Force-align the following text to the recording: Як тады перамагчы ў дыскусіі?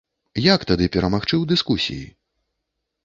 Як 0.55 0.61
тады 0.71 0.87
перамагчы 0.95 1.31
ў 1.37 1.43
дыскусіі? 1.53 2.05